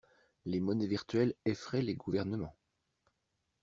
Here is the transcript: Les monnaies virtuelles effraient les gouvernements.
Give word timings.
Les 0.45 0.59
monnaies 0.59 0.87
virtuelles 0.87 1.35
effraient 1.45 1.83
les 1.83 1.93
gouvernements. 1.93 2.55